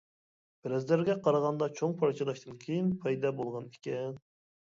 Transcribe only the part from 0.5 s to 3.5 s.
پەرەزلەرگە قارىغاندا چوڭ پارچىلاشتىن كېيىن پەيدا